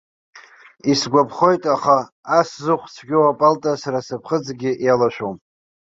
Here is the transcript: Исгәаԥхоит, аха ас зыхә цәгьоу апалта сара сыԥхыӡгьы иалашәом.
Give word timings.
Исгәаԥхоит, 0.91 1.63
аха 1.73 1.97
ас 2.37 2.49
зыхә 2.63 2.87
цәгьоу 2.95 3.25
апалта 3.31 3.71
сара 3.81 3.99
сыԥхыӡгьы 4.07 4.71
иалашәом. 4.85 5.35